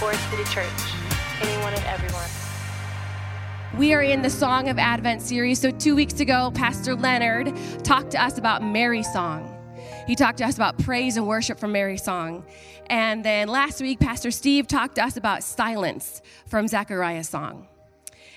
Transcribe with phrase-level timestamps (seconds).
[0.00, 0.66] Forest City Church.
[1.42, 2.24] Anyone and everyone.
[3.76, 5.60] We are in the Song of Advent series.
[5.60, 9.54] So, two weeks ago, Pastor Leonard talked to us about Mary's Song.
[10.06, 12.46] He talked to us about praise and worship from Mary's Song.
[12.86, 17.68] And then last week, Pastor Steve talked to us about silence from Zechariah Song.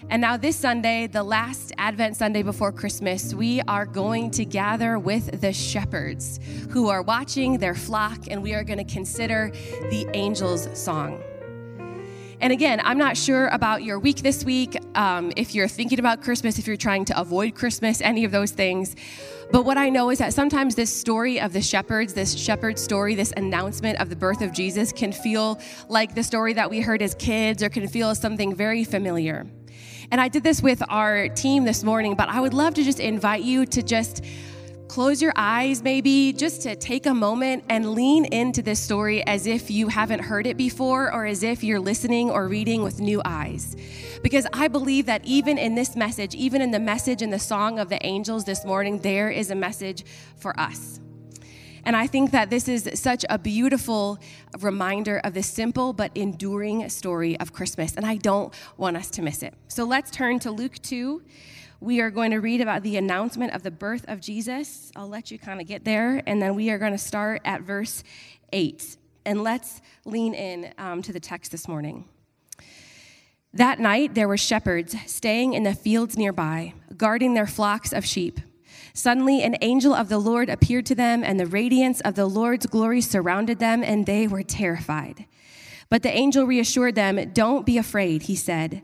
[0.10, 5.00] And now, this Sunday, the last Advent Sunday before Christmas, we are going to gather
[5.00, 6.42] with the shepherds
[6.72, 9.50] who are watching their flock, and we are going to consider
[9.90, 11.24] the angel's song.
[12.44, 16.22] And again, I'm not sure about your week this week, um, if you're thinking about
[16.22, 18.98] Christmas, if you're trying to avoid Christmas, any of those things.
[19.54, 23.16] But what I know is that sometimes this story of the shepherds, this shepherd story,
[23.16, 27.02] this announcement of the birth of Jesus can feel like the story that we heard
[27.02, 29.48] as kids or can feel something very familiar.
[30.12, 33.00] And I did this with our team this morning, but I would love to just
[33.00, 34.22] invite you to just
[34.88, 39.48] close your eyes, maybe just to take a moment and lean into this story as
[39.48, 43.22] if you haven't heard it before or as if you're listening or reading with new
[43.26, 43.76] eyes.
[44.22, 47.80] Because I believe that even in this message, even in the message in the song
[47.80, 50.06] of the angels this morning, there is a message
[50.38, 51.00] for us.
[51.86, 54.18] And I think that this is such a beautiful
[54.60, 57.96] reminder of the simple but enduring story of Christmas.
[57.96, 59.54] And I don't want us to miss it.
[59.68, 61.22] So let's turn to Luke 2.
[61.84, 64.90] We are going to read about the announcement of the birth of Jesus.
[64.96, 66.24] I'll let you kind of get there.
[66.26, 68.06] And then we are going to start at verse
[68.54, 68.96] 8.
[69.26, 72.06] And let's lean in um, to the text this morning.
[73.54, 78.40] That night, there were shepherds staying in the fields nearby, guarding their flocks of sheep.
[78.94, 82.66] Suddenly, an angel of the Lord appeared to them, and the radiance of the Lord's
[82.66, 85.26] glory surrounded them, and they were terrified.
[85.90, 88.84] But the angel reassured them, Don't be afraid, he said.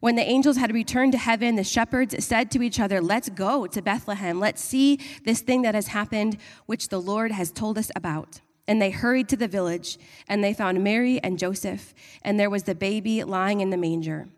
[0.00, 3.66] When the angels had returned to heaven, the shepherds said to each other, Let's go
[3.66, 4.38] to Bethlehem.
[4.38, 6.36] Let's see this thing that has happened,
[6.66, 8.40] which the Lord has told us about.
[8.68, 9.98] And they hurried to the village,
[10.28, 14.28] and they found Mary and Joseph, and there was the baby lying in the manger.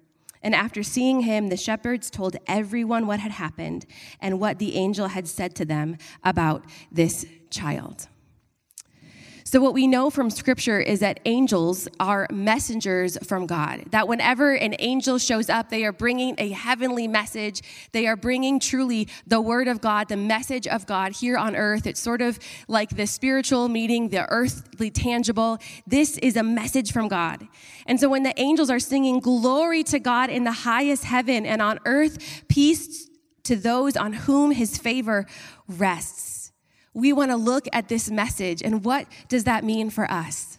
[0.42, 3.86] And after seeing him, the shepherds told everyone what had happened
[4.20, 8.08] and what the angel had said to them about this child.
[9.50, 13.82] So, what we know from scripture is that angels are messengers from God.
[13.92, 17.62] That whenever an angel shows up, they are bringing a heavenly message.
[17.92, 21.86] They are bringing truly the word of God, the message of God here on earth.
[21.86, 22.38] It's sort of
[22.68, 25.56] like the spiritual meeting the earthly tangible.
[25.86, 27.48] This is a message from God.
[27.86, 31.62] And so, when the angels are singing, Glory to God in the highest heaven and
[31.62, 33.08] on earth, peace
[33.44, 35.24] to those on whom his favor
[35.66, 36.37] rests
[36.98, 40.58] we want to look at this message and what does that mean for us?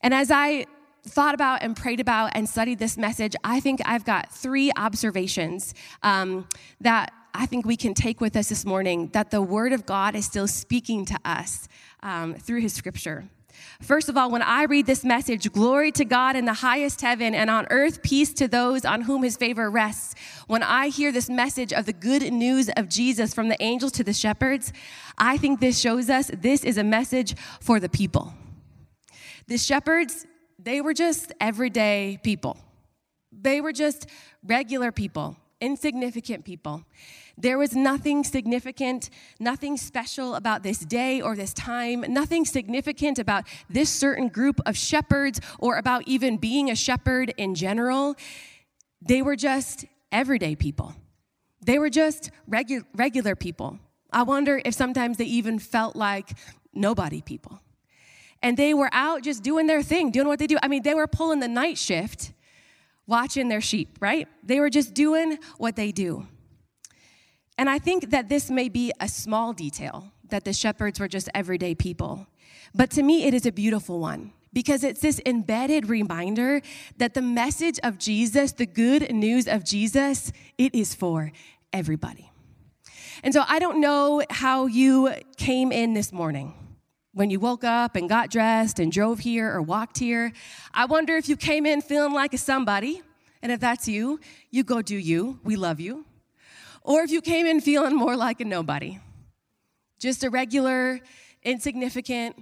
[0.00, 0.66] And as I
[1.06, 5.74] thought about and prayed about and studied this message, I think I've got three observations
[6.02, 6.48] um,
[6.80, 10.16] that I think we can take with us this morning that the Word of God
[10.16, 11.68] is still speaking to us
[12.02, 13.28] um, through His Scripture.
[13.82, 17.34] First of all, when I read this message, glory to God in the highest heaven
[17.34, 20.14] and on earth peace to those on whom his favor rests.
[20.46, 24.04] When I hear this message of the good news of Jesus from the angels to
[24.04, 24.72] the shepherds,
[25.18, 28.32] I think this shows us this is a message for the people.
[29.46, 30.26] The shepherds,
[30.58, 32.56] they were just everyday people.
[33.30, 34.06] They were just
[34.42, 36.84] regular people, insignificant people.
[37.38, 43.44] There was nothing significant, nothing special about this day or this time, nothing significant about
[43.68, 48.16] this certain group of shepherds or about even being a shepherd in general.
[49.02, 50.94] They were just everyday people.
[51.62, 53.78] They were just regu- regular people.
[54.12, 56.30] I wonder if sometimes they even felt like
[56.72, 57.60] nobody people.
[58.42, 60.58] And they were out just doing their thing, doing what they do.
[60.62, 62.32] I mean, they were pulling the night shift,
[63.06, 64.28] watching their sheep, right?
[64.42, 66.26] They were just doing what they do.
[67.58, 71.28] And I think that this may be a small detail, that the shepherds were just
[71.34, 72.26] everyday people.
[72.74, 76.60] But to me, it is a beautiful one because it's this embedded reminder
[76.98, 81.32] that the message of Jesus, the good news of Jesus, it is for
[81.72, 82.30] everybody.
[83.22, 86.54] And so I don't know how you came in this morning
[87.16, 90.32] when you woke up and got dressed and drove here or walked here.
[90.72, 93.02] I wonder if you came in feeling like a somebody.
[93.42, 94.20] And if that's you,
[94.50, 95.40] you go do you.
[95.42, 96.04] We love you
[96.86, 99.00] or if you came in feeling more like a nobody,
[99.98, 101.00] just a regular,
[101.42, 102.36] insignificant,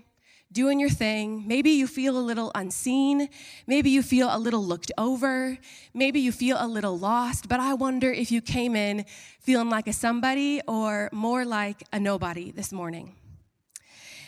[0.52, 1.48] doing your thing.
[1.48, 3.28] Maybe you feel a little unseen.
[3.66, 5.58] Maybe you feel a little looked over.
[5.94, 7.48] Maybe you feel a little lost.
[7.48, 9.06] But I wonder if you came in
[9.40, 13.14] feeling like a somebody or more like a nobody this morning.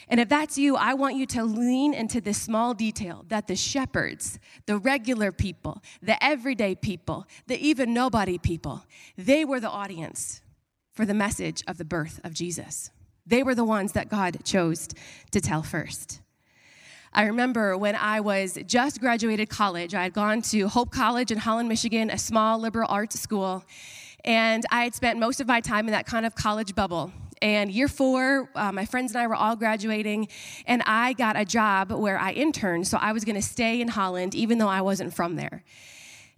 [0.08, 3.56] And if that's you, I want you to lean into this small detail that the
[3.56, 8.84] shepherds, the regular people, the everyday people, the even nobody people,
[9.16, 10.42] they were the audience
[10.92, 12.90] for the message of the birth of Jesus.
[13.26, 14.88] They were the ones that God chose
[15.32, 16.20] to tell first.
[17.12, 21.38] I remember when I was just graduated college, I had gone to Hope College in
[21.38, 23.64] Holland, Michigan, a small liberal arts school,
[24.24, 27.12] and I had spent most of my time in that kind of college bubble.
[27.42, 30.28] And year four, uh, my friends and I were all graduating,
[30.66, 34.34] and I got a job where I interned, so I was gonna stay in Holland
[34.34, 35.62] even though I wasn't from there.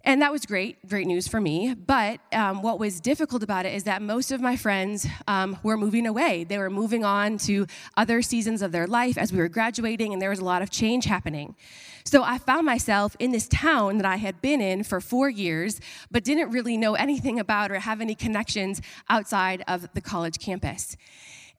[0.04, 1.74] And that was great, great news for me.
[1.74, 5.76] But um, what was difficult about it is that most of my friends um, were
[5.76, 6.44] moving away.
[6.44, 7.66] They were moving on to
[7.96, 10.70] other seasons of their life as we were graduating, and there was a lot of
[10.70, 11.56] change happening.
[12.04, 15.80] So I found myself in this town that I had been in for four years,
[16.10, 18.80] but didn't really know anything about or have any connections
[19.10, 20.96] outside of the college campus.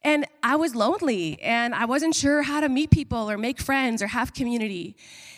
[0.02, 4.02] And I was lonely and I wasn't sure how to meet people or make friends
[4.02, 4.96] or have community.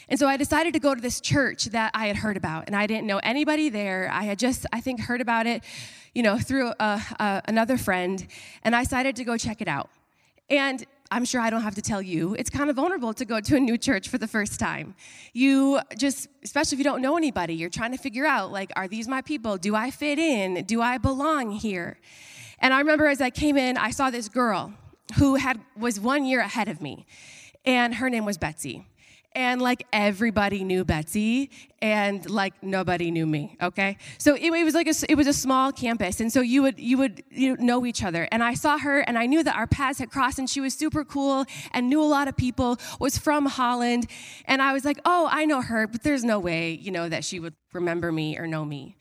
[0.09, 2.77] And so I decided to go to this church that I had heard about, and
[2.77, 4.11] I didn't know anybody there.
[4.13, 5.65] I had just, I think, heard about it,
[6.15, 8.27] you know, through a, a, another friend,
[8.63, 9.89] and I decided to go check it out.
[10.51, 13.41] And I'm sure I don't have to tell you, it's kind of vulnerable to go
[13.41, 14.95] to a new church for the first time.
[15.33, 18.89] You just, especially if you don't know anybody, you're trying to figure out, like, are
[18.89, 19.57] these my people?
[19.57, 20.65] Do I fit in?
[20.65, 21.99] Do I belong here?
[22.63, 24.73] And I remember as I came in, I saw this girl
[25.19, 27.07] who had was one year ahead of me,
[27.65, 28.87] and her name was Betsy.
[29.35, 31.51] And like everybody knew Betsy
[31.81, 33.97] and like nobody knew me okay?
[34.19, 36.79] So it, it, was like a, it was a small campus and so you would
[36.79, 38.29] you would you know each other.
[38.31, 40.75] And I saw her and I knew that our paths had crossed and she was
[40.75, 44.07] super cool and knew a lot of people was from Holland.
[44.45, 47.25] And I was like oh I know her but there's no way you know that
[47.25, 48.99] she would remember me or know me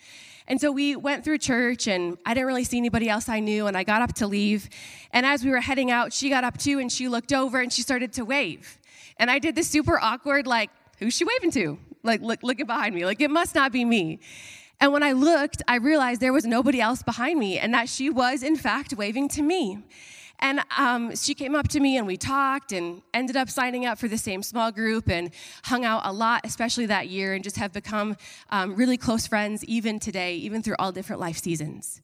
[0.47, 3.67] and so we went through church, and I didn't really see anybody else I knew.
[3.67, 4.69] And I got up to leave.
[5.11, 7.71] And as we were heading out, she got up too, and she looked over and
[7.71, 8.77] she started to wave.
[9.17, 11.77] And I did this super awkward, like, who's she waving to?
[12.03, 13.05] Like, look, looking behind me.
[13.05, 14.19] Like, it must not be me.
[14.79, 18.09] And when I looked, I realized there was nobody else behind me and that she
[18.09, 19.77] was, in fact, waving to me.
[20.41, 23.99] And um, she came up to me and we talked and ended up signing up
[23.99, 25.29] for the same small group and
[25.65, 28.17] hung out a lot, especially that year, and just have become
[28.49, 32.01] um, really close friends even today, even through all different life seasons.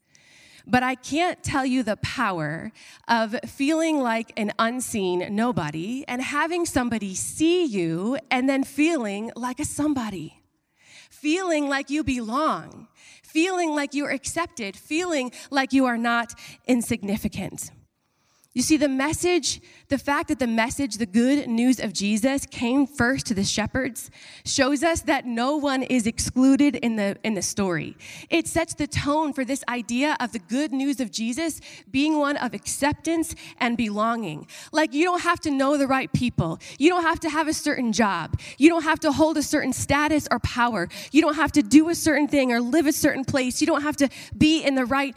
[0.70, 2.74] But I can't tell you the power
[3.08, 9.62] of feeling like an unseen nobody and having somebody see you and then feeling like
[9.62, 10.44] a somebody.
[11.10, 12.90] Feeling like you belong,
[13.24, 16.34] feeling like you're accepted, feeling like you are not
[16.68, 17.72] insignificant.
[18.58, 22.88] You see, the message, the fact that the message, the good news of Jesus came
[22.88, 24.10] first to the shepherds
[24.46, 27.96] shows us that no one is excluded in the, in the story.
[28.32, 31.62] It sets the tone for this idea of the good news of Jesus
[31.92, 34.48] being one of acceptance and belonging.
[34.72, 37.54] Like, you don't have to know the right people, you don't have to have a
[37.54, 41.52] certain job, you don't have to hold a certain status or power, you don't have
[41.52, 44.64] to do a certain thing or live a certain place, you don't have to be
[44.64, 45.16] in the right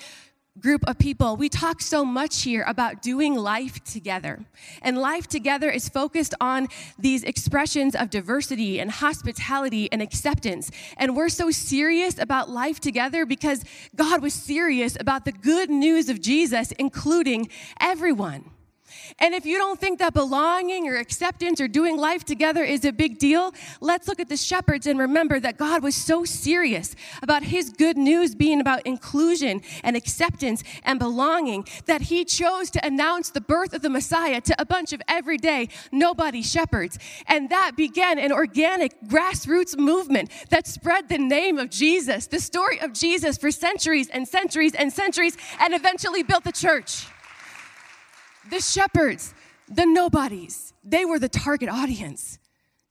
[0.61, 4.45] group of people, we talk so much here about doing life together.
[4.83, 6.69] And life together is focused on
[6.99, 10.71] these expressions of diversity and hospitality and acceptance.
[10.97, 13.64] And we're so serious about life together because
[13.97, 17.49] God was serious about the good news of Jesus, including
[17.81, 18.50] everyone.
[19.18, 22.92] And if you don't think that belonging or acceptance or doing life together is a
[22.92, 27.42] big deal, let's look at the shepherds and remember that God was so serious about
[27.42, 33.30] his good news being about inclusion and acceptance and belonging that he chose to announce
[33.30, 36.99] the birth of the Messiah to a bunch of everyday nobody shepherds.
[37.26, 42.80] And that began an organic grassroots movement that spread the name of Jesus, the story
[42.80, 47.06] of Jesus for centuries and centuries and centuries, and eventually built the church.
[48.50, 49.35] The shepherds,
[49.69, 52.38] the nobodies, they were the target audience.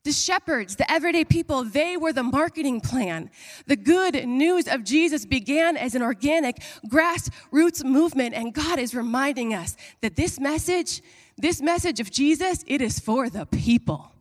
[0.06, 3.30] The shepherds, the everyday people, they were the marketing plan.
[3.68, 9.54] The good news of Jesus began as an organic grassroots movement, and God is reminding
[9.54, 11.02] us that this message,
[11.38, 14.14] this message of Jesus, it is for the people,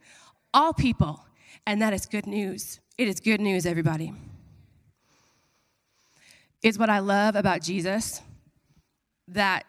[0.53, 1.25] all people,
[1.65, 2.81] and that is good news.
[2.99, 4.13] It is good news, everybody.
[6.61, 8.21] It's what I love about Jesus
[9.29, 9.65] that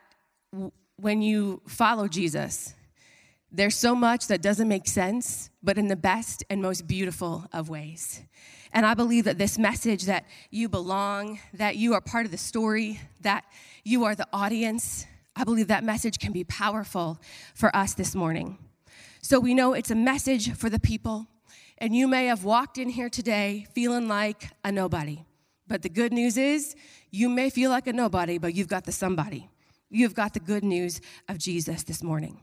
[1.02, 2.74] when you follow Jesus,
[3.52, 7.70] there's so much that doesn't make sense, but in the best and most beautiful of
[7.70, 8.22] ways.
[8.72, 12.38] And I believe that this message that you belong, that you are part of the
[12.38, 13.44] story, that
[13.84, 17.20] you are the audience, I believe that message can be powerful
[17.56, 18.58] for us this morning.
[19.22, 21.28] So we know it's a message for the people.
[21.80, 25.24] And you may have walked in here today feeling like a nobody.
[25.68, 26.76] But the good news is,
[27.10, 29.50] you may feel like a nobody, but you've got the somebody.
[29.90, 32.40] You've got the good news of Jesus this morning.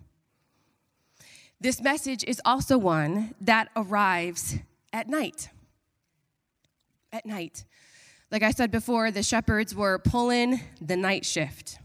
[1.61, 4.57] This message is also one that arrives
[4.93, 5.49] at night.
[7.13, 7.65] At night.
[8.31, 11.79] Like I said before, the shepherds were pulling the night shift.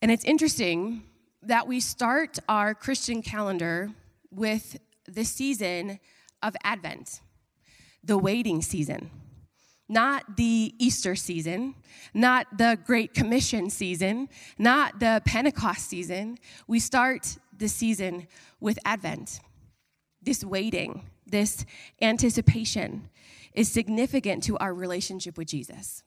[0.00, 1.02] And it's interesting
[1.42, 3.90] that we start our Christian calendar
[4.30, 5.98] with the season
[6.42, 7.20] of Advent,
[8.02, 9.10] the waiting season.
[9.88, 11.74] Not the Easter season,
[12.14, 16.38] not the Great Commission season, not the Pentecost season.
[16.66, 18.26] We start the season
[18.60, 19.40] with Advent.
[20.22, 21.66] This waiting, this
[22.00, 23.10] anticipation
[23.52, 26.02] is significant to our relationship with Jesus.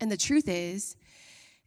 [0.00, 0.96] And the truth is,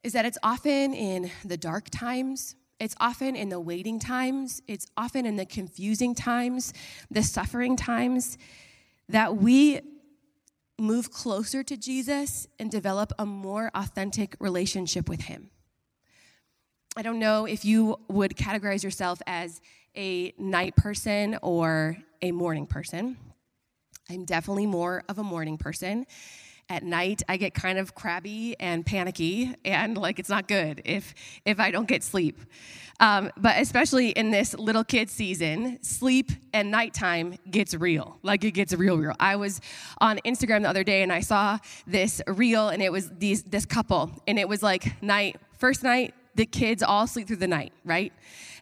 [0.03, 4.87] is that it's often in the dark times, it's often in the waiting times, it's
[4.95, 6.73] often in the confusing times,
[7.09, 8.37] the suffering times
[9.09, 9.81] that we
[10.79, 15.49] move closer to Jesus and develop a more authentic relationship with Him.
[16.97, 19.61] I don't know if you would categorize yourself as
[19.95, 23.17] a night person or a morning person.
[24.09, 26.05] I'm definitely more of a morning person.
[26.71, 31.15] At night, I get kind of crabby and panicky, and like it's not good if
[31.43, 32.39] if I don't get sleep.
[32.99, 38.19] Um, but especially in this little kid season, sleep and nighttime gets real.
[38.21, 39.15] Like it gets real, real.
[39.19, 39.61] I was
[39.99, 41.57] on Instagram the other day and I saw
[41.87, 46.13] this reel, and it was these this couple, and it was like night first night
[46.39, 48.13] the kids all sleep through the night, right?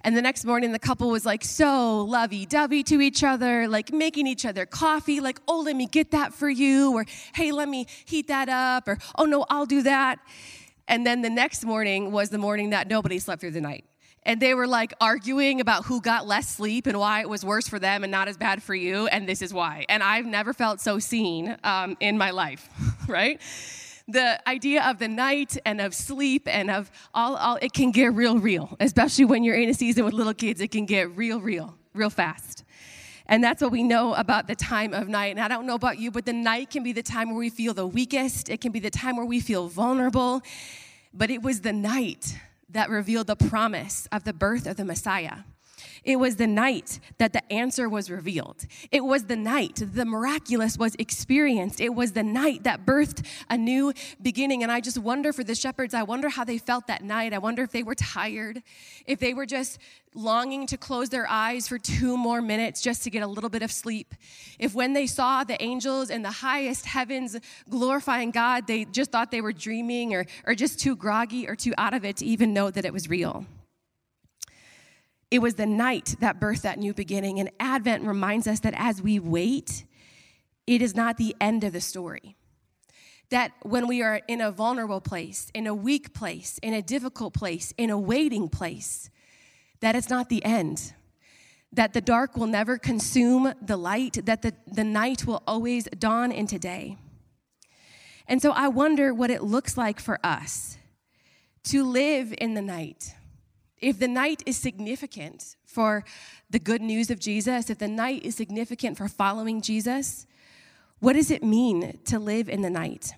[0.02, 3.94] And the next morning, the couple was like so lovey dovey to each other, like
[3.94, 7.06] making each other coffee, like, oh, let me get that for you, or
[7.36, 10.18] hey, let me heat that up, or oh, no, I'll do that.
[10.88, 13.86] And then the next morning was the morning that nobody slept through the night.
[14.24, 17.68] And they were like arguing about who got less sleep and why it was worse
[17.68, 19.86] for them and not as bad for you, and this is why.
[19.88, 22.68] And I've never felt so seen um, in my life,
[23.08, 23.40] right?
[24.08, 28.14] The idea of the night and of sleep and of all, all, it can get
[28.14, 31.42] real, real, especially when you're in a season with little kids, it can get real,
[31.42, 32.64] real, real fast.
[33.26, 35.32] And that's what we know about the time of night.
[35.32, 37.50] And I don't know about you, but the night can be the time where we
[37.50, 40.42] feel the weakest, it can be the time where we feel vulnerable.
[41.14, 42.38] But it was the night
[42.70, 45.40] that revealed the promise of the birth of the Messiah.
[46.08, 48.66] It was the night that the answer was revealed.
[48.92, 51.82] It was the night the miraculous was experienced.
[51.82, 54.64] It was the night that birthed a new beginning.
[54.64, 57.34] And I just wonder for the shepherds, I wonder how they felt that night.
[57.34, 58.64] I wonder if they were tired,
[59.06, 59.80] if they were just
[60.16, 63.62] longing to close their eyes for two more minutes just to get a little bit
[63.62, 64.16] of sleep.
[64.60, 67.36] If when they saw the angels in the highest heavens
[67.70, 71.74] glorifying God, they just thought they were dreaming or, or just too groggy or too
[71.78, 73.46] out of it to even know that it was real.
[75.30, 77.40] It was the night that birthed that new beginning.
[77.40, 79.86] And Advent reminds us that as we wait,
[80.66, 82.38] it is not the end of the story.
[83.30, 87.34] That when we are in a vulnerable place, in a weak place, in a difficult
[87.34, 89.10] place, in a waiting place,
[89.82, 90.94] that it's not the end.
[91.74, 96.32] That the dark will never consume the light, that the, the night will always dawn
[96.32, 96.98] into day.
[98.28, 100.78] And so I wonder what it looks like for us
[101.66, 103.14] to live in the night
[103.80, 106.04] if the night is significant for
[106.50, 110.26] the good news of Jesus, if the night is significant for following Jesus,
[111.00, 113.14] what does it mean to live in the night?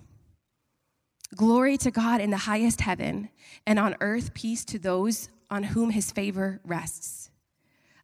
[1.36, 3.30] Glory to God in the highest heaven,
[3.66, 7.30] and on earth peace to those on whom his favor rests.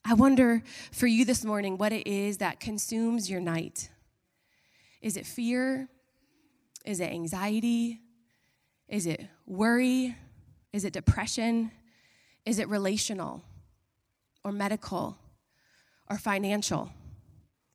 [0.06, 3.90] I wonder for you this morning what it is that consumes your night.
[5.02, 5.90] Is it fear?
[6.86, 8.02] Is it anxiety?
[8.88, 10.16] Is it worry?
[10.72, 11.72] Is it depression?
[12.46, 13.44] Is it relational
[14.44, 15.18] or medical
[16.10, 16.92] or financial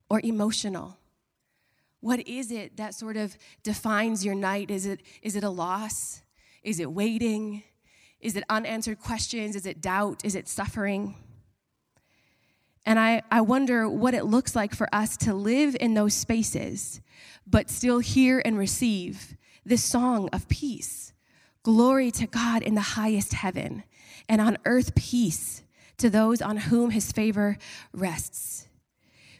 [0.08, 0.96] or emotional?
[2.00, 4.70] What is it that sort of defines your night?
[4.70, 6.22] Is it, is it a loss?
[6.62, 7.62] Is it waiting?
[8.20, 9.56] Is it unanswered questions?
[9.56, 10.24] Is it doubt?
[10.24, 11.14] Is it suffering?
[12.86, 17.00] And I, I wonder what it looks like for us to live in those spaces,
[17.46, 21.12] but still hear and receive this song of peace.
[21.62, 23.84] Glory to God in the highest heaven,
[24.28, 25.62] and on earth peace
[25.98, 27.58] to those on whom his favor
[27.92, 28.68] rests.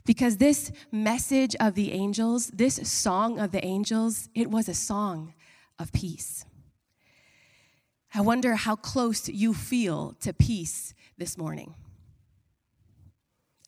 [0.05, 5.35] Because this message of the angels, this song of the angels, it was a song
[5.79, 6.45] of peace.
[8.13, 11.75] I wonder how close you feel to peace this morning.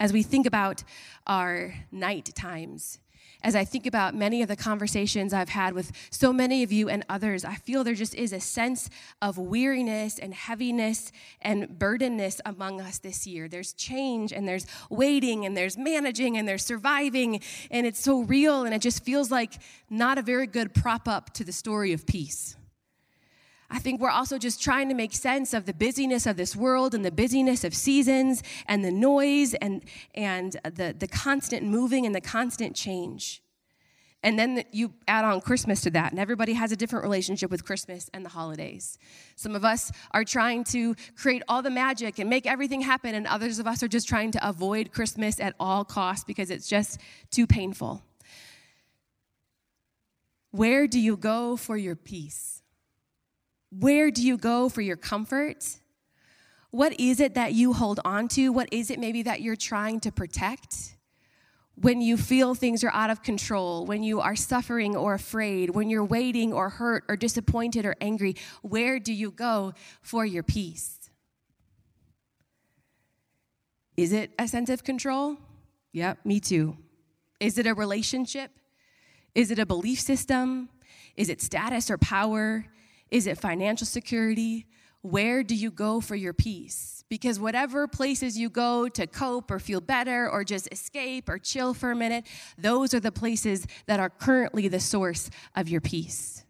[0.00, 0.82] As we think about
[1.26, 2.98] our night times
[3.42, 6.88] as I think about many of the conversations I've had with so many of you
[6.88, 8.88] and others, I feel there just is a sense
[9.20, 13.48] of weariness and heaviness and burdenness among us this year.
[13.48, 18.64] There's change and there's waiting and there's managing and there's surviving, and it's so real,
[18.64, 19.54] and it just feels like
[19.90, 22.56] not a very good prop up to the story of peace.
[23.72, 26.94] I think we're also just trying to make sense of the busyness of this world
[26.94, 29.82] and the busyness of seasons and the noise and,
[30.14, 33.42] and the, the constant moving and the constant change.
[34.22, 37.64] And then you add on Christmas to that, and everybody has a different relationship with
[37.64, 38.98] Christmas and the holidays.
[39.36, 43.26] Some of us are trying to create all the magic and make everything happen, and
[43.26, 47.00] others of us are just trying to avoid Christmas at all costs because it's just
[47.30, 48.02] too painful.
[50.52, 52.61] Where do you go for your peace?
[53.78, 55.64] Where do you go for your comfort?
[56.70, 58.50] What is it that you hold on to?
[58.50, 60.96] What is it maybe that you're trying to protect?
[61.74, 65.88] When you feel things are out of control, when you are suffering or afraid, when
[65.88, 71.10] you're waiting or hurt or disappointed or angry, where do you go for your peace?
[73.96, 75.38] Is it a sense of control?
[75.92, 76.76] Yep, me too.
[77.40, 78.50] Is it a relationship?
[79.34, 80.68] Is it a belief system?
[81.16, 82.66] Is it status or power?
[83.12, 84.66] Is it financial security?
[85.02, 87.04] Where do you go for your peace?
[87.10, 91.74] Because whatever places you go to cope or feel better or just escape or chill
[91.74, 92.24] for a minute,
[92.56, 96.44] those are the places that are currently the source of your peace.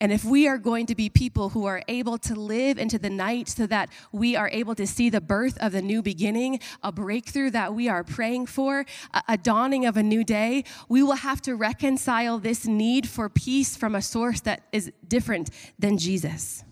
[0.00, 3.10] And if we are going to be people who are able to live into the
[3.10, 6.90] night so that we are able to see the birth of the new beginning, a
[6.90, 8.86] breakthrough that we are praying for,
[9.28, 13.76] a, dawning of a new day, we will have to reconcile this need for peace
[13.76, 16.64] from a source that is different than Jesus.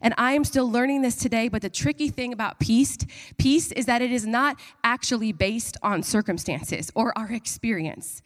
[0.00, 2.98] And I am still learning this today, but the tricky thing about peace,
[3.36, 8.22] peace is that it is not actually based on circumstances or our experience.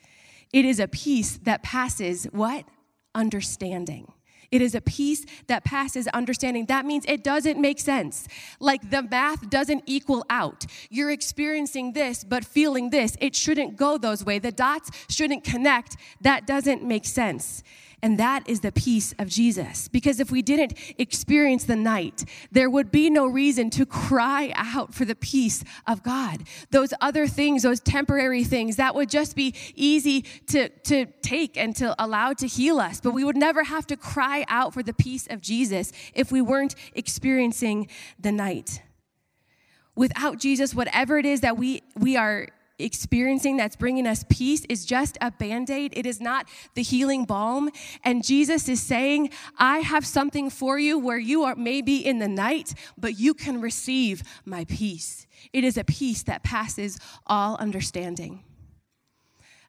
[0.52, 2.64] It is a peace that passes what?
[3.14, 4.12] Understanding.
[4.52, 6.66] It is a peace that passes understanding.
[6.66, 8.28] That means it doesn't make sense.
[8.60, 10.66] Like the math doesn't equal out.
[10.90, 13.16] You're experiencing this, but feeling this.
[13.20, 14.38] It shouldn't go those way.
[14.38, 15.96] The dots shouldn't connect.
[16.20, 17.62] That doesn't make sense.
[18.04, 19.86] And that is the peace of Jesus.
[19.86, 24.92] Because if we didn't experience the night, there would be no reason to cry out
[24.92, 26.42] for the peace of God.
[26.70, 31.76] Those other things, those temporary things, that would just be easy to, to take and
[31.76, 33.00] to allow to heal us.
[33.00, 36.42] But we would never have to cry out for the peace of Jesus if we
[36.42, 37.86] weren't experiencing
[38.18, 38.82] the night.
[39.94, 44.84] Without Jesus, whatever it is that we, we are experiencing that's bringing us peace is
[44.84, 45.92] just a band aid.
[45.96, 47.70] It is not the healing balm.
[48.04, 52.28] And Jesus is saying, I have something for you where you are maybe in the
[52.28, 55.26] night, but you can receive my peace.
[55.52, 58.42] It is a peace that passes all understanding.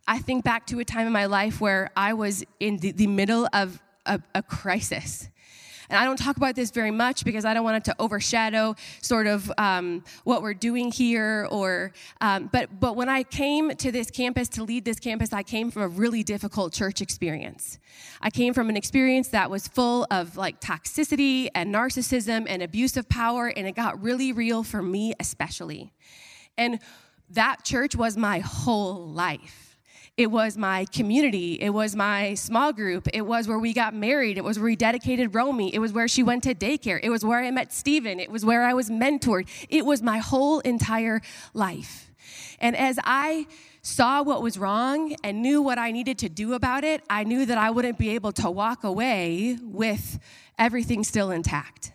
[0.08, 3.08] I think back to a time in my life where I was in the, the
[3.08, 5.30] middle of a, a crisis.
[5.94, 8.76] And I don't talk about this very much because I don't want it to overshadow
[9.04, 11.48] sort of um, what we're doing here.
[11.52, 15.44] Or, um, but but when I came to this campus to lead this campus, I
[15.44, 17.78] came from a really difficult church experience.
[18.22, 22.98] I came from an experience that was full of like toxicity and narcissism and abuse
[22.98, 25.94] of power, and it got really real for me especially.
[26.58, 26.80] And
[27.30, 29.73] that church was my whole life.
[30.16, 31.54] It was my community.
[31.54, 33.08] It was my small group.
[33.12, 34.38] It was where we got married.
[34.38, 35.74] It was where we dedicated Romy.
[35.74, 37.00] It was where she went to daycare.
[37.02, 38.20] It was where I met Stephen.
[38.20, 39.48] It was where I was mentored.
[39.70, 41.20] It was my whole entire
[41.56, 42.12] life.
[42.60, 43.48] And as I
[43.82, 47.48] saw what was wrong and knew what I needed to do about it, I knew
[47.48, 50.20] that I wouldn't be able to walk away with
[50.60, 51.92] everything still intact.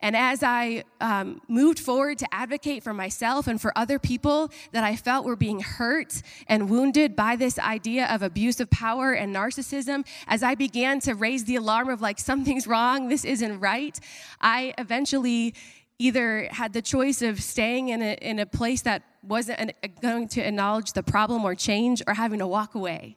[0.00, 4.84] And as I um, moved forward to advocate for myself and for other people that
[4.84, 9.34] I felt were being hurt and wounded by this idea of abuse of power and
[9.34, 13.98] narcissism, as I began to raise the alarm of like, something's wrong, this isn't right,
[14.40, 15.54] I eventually
[15.98, 20.40] either had the choice of staying in a, in a place that wasn't going to
[20.40, 23.16] acknowledge the problem or change or having to walk away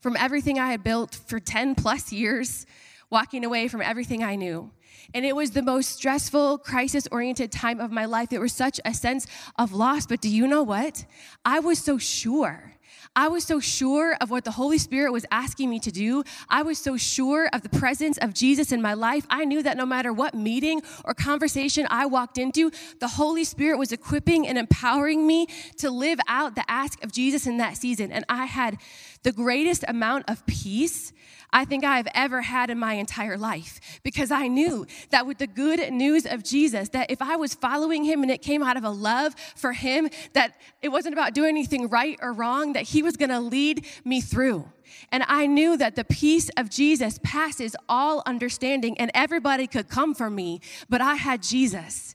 [0.00, 2.66] from everything I had built for 10 plus years,
[3.08, 4.70] walking away from everything I knew.
[5.14, 8.28] And it was the most stressful, crisis oriented time of my life.
[8.30, 9.26] There was such a sense
[9.58, 10.06] of loss.
[10.06, 11.04] But do you know what?
[11.44, 12.74] I was so sure.
[13.14, 16.24] I was so sure of what the Holy Spirit was asking me to do.
[16.48, 19.26] I was so sure of the presence of Jesus in my life.
[19.28, 23.78] I knew that no matter what meeting or conversation I walked into, the Holy Spirit
[23.78, 28.10] was equipping and empowering me to live out the ask of Jesus in that season.
[28.10, 28.78] And I had
[29.22, 31.12] the greatest amount of peace
[31.52, 35.46] I think I've ever had in my entire life because I knew that with the
[35.46, 38.84] good news of Jesus, that if I was following him and it came out of
[38.84, 43.02] a love for him, that it wasn't about doing anything right or wrong, that he
[43.02, 44.66] was going to lead me through.
[45.10, 50.14] And I knew that the peace of Jesus passes all understanding and everybody could come
[50.14, 52.14] for me, but I had Jesus.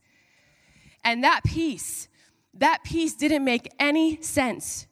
[1.03, 2.07] And that peace,
[2.55, 4.87] that peace didn't make any sense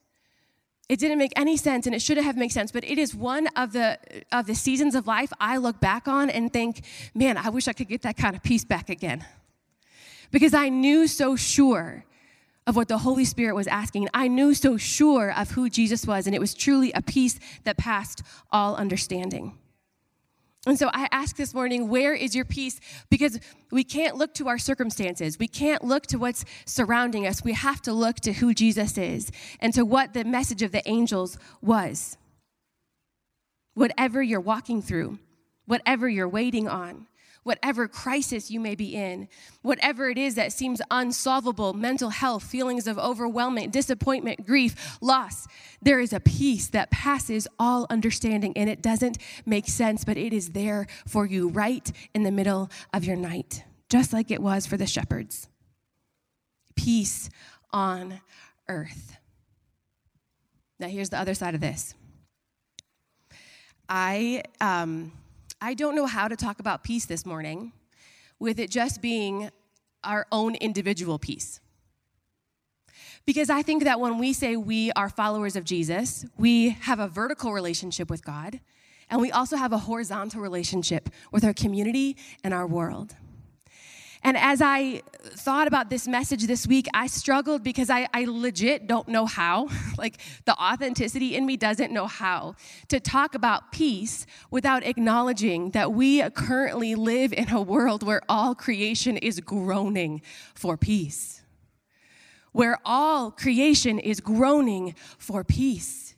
[0.88, 3.48] it didn't make any sense and it shouldn't have made sense but it is one
[3.56, 3.98] of the
[4.32, 6.82] of the seasons of life i look back on and think
[7.14, 9.26] man i wish i could get that kind of peace back again.
[10.32, 12.06] Because i knew so sure
[12.68, 14.08] of what the holy spirit was asking.
[14.12, 17.78] I knew so sure of who jesus was and it was truly a peace that
[17.78, 18.22] passed
[18.52, 19.58] all understanding
[20.66, 22.80] and so I ask this morning, where is your peace?
[23.10, 23.40] Because
[23.72, 25.38] we can't look to our circumstances.
[25.38, 27.44] We can't look to what's surrounding us.
[27.44, 30.88] We have to look to who Jesus is and to what the message of the
[30.90, 32.18] angels was.
[33.76, 35.20] Whatever you're walking through,
[35.66, 37.08] whatever you're waiting on,
[37.46, 39.30] whatever crisis you may be in,
[39.62, 45.48] whatever it is that seems unsolvable mental health, feelings of overwhelming, disappointment, grief, loss
[45.86, 50.34] there is a peace that passes all understanding, and it doesn't make sense, but it
[50.34, 54.66] is there for you right in the middle of your night, just like it was
[54.66, 55.48] for the shepherds.
[56.76, 57.30] Peace
[57.72, 58.20] on
[58.68, 59.18] earth.
[60.80, 61.94] Now, here's the other side of this.
[63.88, 65.12] I um,
[65.62, 67.72] I don't know how to talk about peace this morning
[68.40, 69.50] with it just being
[70.04, 71.60] our own individual peace.
[73.26, 77.08] Because I think that when we say we are followers of Jesus, we have a
[77.08, 78.60] vertical relationship with God,
[79.10, 83.16] and we also have a horizontal relationship with our community and our world.
[84.26, 88.88] And as I thought about this message this week, I struggled because I, I legit
[88.88, 89.70] don't know how.
[90.00, 92.56] like the authenticity in me doesn't know how
[92.88, 98.56] to talk about peace without acknowledging that we currently live in a world where all
[98.56, 100.24] creation is groaning
[100.56, 101.44] for peace.
[102.52, 106.16] Where all creation is groaning for peace.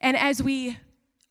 [0.00, 0.76] And as we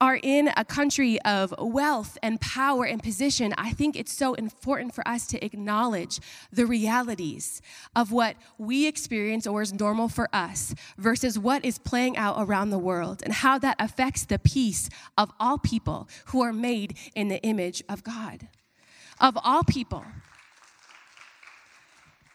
[0.01, 4.95] are in a country of wealth and power and position, I think it's so important
[4.95, 6.19] for us to acknowledge
[6.51, 7.61] the realities
[7.95, 12.71] of what we experience or is normal for us versus what is playing out around
[12.71, 17.27] the world and how that affects the peace of all people who are made in
[17.27, 18.47] the image of God.
[19.19, 20.03] Of all people.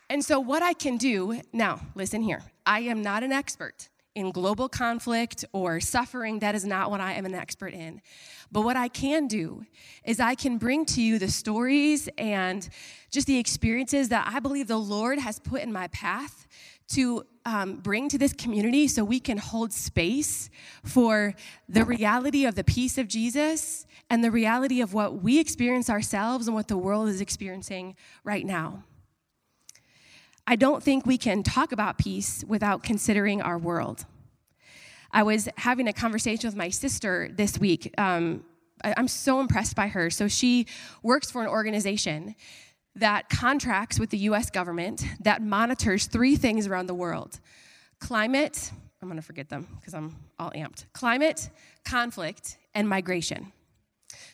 [0.08, 4.32] And so, what I can do now, listen here, I am not an expert in
[4.32, 6.38] global conflict or suffering.
[6.40, 8.00] That is not what I am an expert in.
[8.50, 9.66] But what I can do
[10.04, 12.66] is I can bring to you the stories and
[13.10, 16.48] just the experiences that I believe the Lord has put in my path
[16.88, 20.48] to um, bring to this community so we can hold space
[20.82, 21.34] for
[21.68, 26.46] the reality of the peace of Jesus and the reality of what we experience ourselves
[26.46, 28.84] and what the world is experiencing right now.
[30.46, 34.06] I don't think we can talk about peace without considering our world.
[35.10, 37.92] I was having a conversation with my sister this week.
[37.98, 38.44] Um,
[38.84, 40.10] I, I'm so impressed by her.
[40.10, 40.66] So, she
[41.02, 42.36] works for an organization
[42.94, 47.40] that contracts with the US government that monitors three things around the world
[47.98, 48.70] climate,
[49.02, 51.50] I'm gonna forget them because I'm all amped climate,
[51.84, 53.52] conflict, and migration.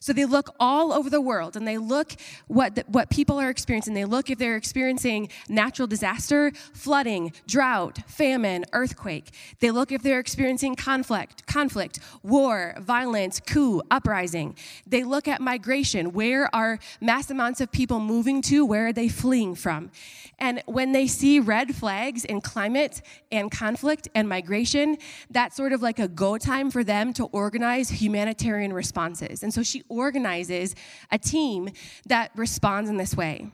[0.02, 2.16] So they look all over the world and they look
[2.48, 3.94] what, the, what people are experiencing.
[3.94, 9.30] They look if they're experiencing natural disaster, flooding, drought, famine, earthquake.
[9.60, 14.56] They look if they're experiencing conflict, conflict, war, violence, coup, uprising.
[14.88, 16.12] They look at migration.
[16.12, 18.66] Where are mass amounts of people moving to?
[18.66, 19.92] Where are they fleeing from?
[20.40, 24.98] And when they see red flags in climate and conflict and migration,
[25.30, 29.44] that's sort of like a go time for them to organize humanitarian responses.
[29.44, 30.74] And so she organizes
[31.10, 31.70] a team
[32.06, 33.50] that responds in this way.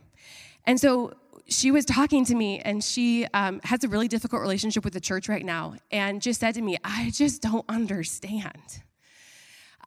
[0.65, 1.15] And so
[1.49, 5.01] she was talking to me and she um, has a really difficult relationship with the
[5.01, 8.83] church right now and just said to me, I just don't understand.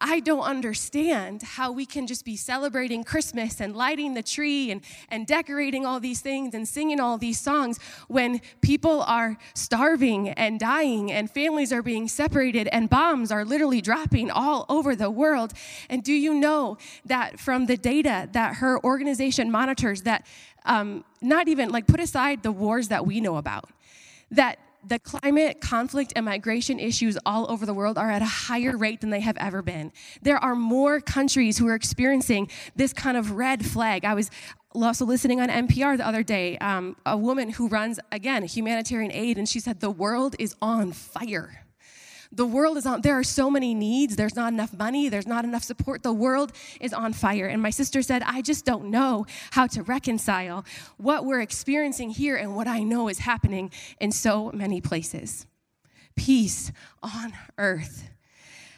[0.04, 4.80] I don't understand how we can just be celebrating Christmas and lighting the tree and,
[5.08, 10.58] and decorating all these things and singing all these songs when people are starving and
[10.58, 15.52] dying and families are being separated and bombs are literally dropping all over the world.
[15.88, 20.26] And do you know that from the data that her organization monitors, that
[20.64, 23.70] um, not even like put aside the wars that we know about,
[24.32, 28.76] that the climate, conflict, and migration issues all over the world are at a higher
[28.76, 29.92] rate than they have ever been.
[30.22, 34.04] There are more countries who are experiencing this kind of red flag.
[34.04, 34.30] I was
[34.74, 39.38] also listening on NPR the other day, um, a woman who runs, again, humanitarian aid,
[39.38, 41.61] and she said, The world is on fire.
[42.34, 44.16] The world is on, there are so many needs.
[44.16, 45.08] There's not enough money.
[45.08, 46.02] There's not enough support.
[46.02, 47.46] The world is on fire.
[47.46, 50.64] And my sister said, I just don't know how to reconcile
[50.96, 55.46] what we're experiencing here and what I know is happening in so many places.
[56.16, 58.08] Peace on earth.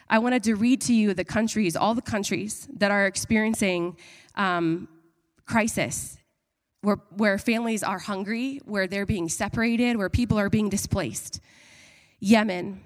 [0.09, 3.97] I wanted to read to you the countries, all the countries that are experiencing
[4.35, 4.89] um,
[5.47, 6.19] crisis
[6.83, 11.41] where, where families are hungry, where they're being separated, where people are being displaced
[12.25, 12.81] Yemen,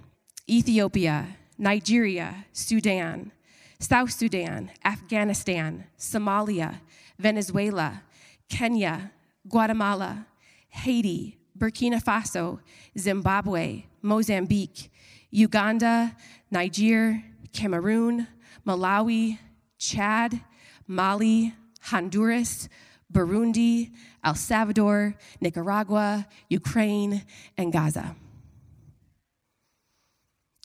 [0.48, 3.32] Ethiopia, Nigeria, Sudan,
[3.78, 6.80] South Sudan, Afghanistan, Somalia,
[7.18, 8.02] Venezuela,
[8.48, 9.12] Kenya,
[9.46, 10.26] Guatemala,
[10.70, 12.61] Haiti, Burkina Faso,
[12.96, 14.90] Zimbabwe, Mozambique,
[15.30, 16.16] Uganda,
[16.50, 18.26] Niger, Cameroon,
[18.66, 19.38] Malawi,
[19.78, 20.40] Chad,
[20.87, 21.54] Mali,
[21.90, 22.68] Honduras,
[23.12, 23.90] Burundi,
[24.24, 27.22] El Salvador, Nicaragua, Ukraine,
[27.56, 28.16] and Gaza.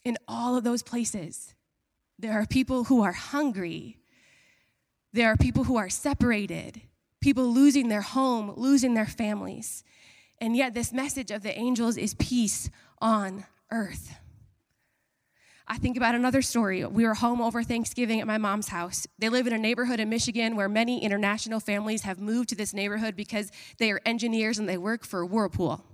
[0.03, 1.53] In all of those places,
[2.19, 3.97] there are people who are hungry.
[5.13, 6.81] There are people who are separated,
[7.21, 9.83] people losing their home, losing their families.
[10.39, 12.69] And yet, this message of the angels is peace
[13.01, 14.15] on earth.
[15.65, 16.85] I think about another story.
[16.85, 19.07] We were home over Thanksgiving at my mom's house.
[19.17, 22.73] They live in a neighborhood in Michigan where many international families have moved to this
[22.73, 25.85] neighborhood because they are engineers and they work for Whirlpool.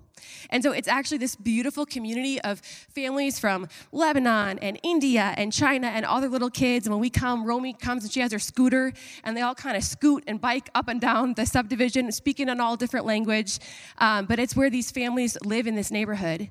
[0.49, 5.87] And so it's actually this beautiful community of families from Lebanon and India and China
[5.87, 6.85] and all their little kids.
[6.85, 9.77] And when we come, Romy comes and she has her scooter, and they all kind
[9.77, 13.59] of scoot and bike up and down the subdivision, speaking in all different language.
[13.97, 16.49] Um, but it's where these families live in this neighborhood.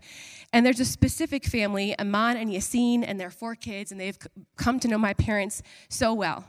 [0.53, 4.19] And there's a specific family, Aman and Yassine, and their four kids, and they've
[4.57, 6.45] come to know my parents so well.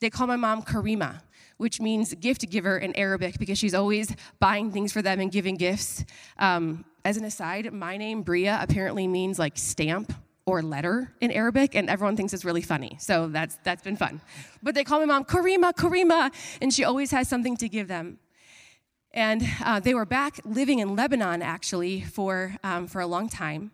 [0.00, 1.20] They call my mom Karima
[1.62, 5.54] which means gift giver in Arabic because she's always buying things for them and giving
[5.54, 6.04] gifts.
[6.40, 10.12] Um, as an aside, my name, Breah, apparently means like stamp
[10.44, 12.96] or letter in Arabic, and everyone thinks it's really funny.
[12.98, 14.20] So that's, that's been fun.
[14.60, 18.18] But they call my mom Karima, Karima, and she always has something to give them.
[19.14, 23.70] And uh, they were back living in Lebanon actually for, um, for a long time.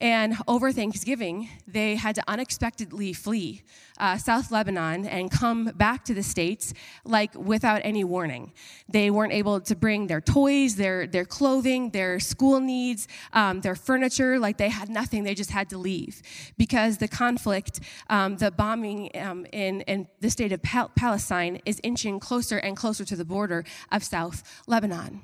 [0.00, 3.62] And over Thanksgiving, they had to unexpectedly flee
[3.98, 6.72] uh, South Lebanon and come back to the States,
[7.04, 8.52] like without any warning.
[8.88, 13.74] They weren't able to bring their toys, their, their clothing, their school needs, um, their
[13.74, 15.24] furniture, like they had nothing.
[15.24, 16.22] They just had to leave
[16.56, 21.80] because the conflict, um, the bombing um, in, in the state of Pal- Palestine is
[21.82, 25.22] inching closer and closer to the border of South Lebanon.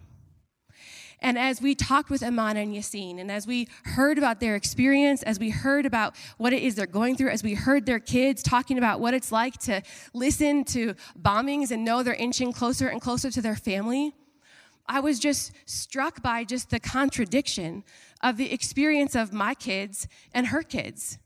[1.25, 5.23] And as we talked with Amana and Yassine, and as we heard about their experience,
[5.23, 8.43] as we heard about what it is they're going through, as we heard their kids
[8.43, 9.81] talking about what it's like to
[10.13, 14.13] listen to bombings and know they're inching closer and closer to their family,
[14.87, 17.85] I was just struck by just the contradiction
[18.23, 21.17] of the experience of my kids and her kids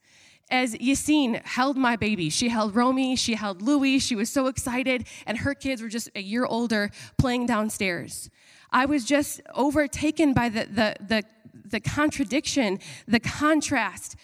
[0.48, 2.30] as Yassine held my baby.
[2.30, 6.08] She held Romy, she held Louie, she was so excited, and her kids were just
[6.14, 8.30] a year older playing downstairs.
[8.70, 11.24] I was just overtaken by the, the, the,
[11.70, 14.16] the contradiction, the contrast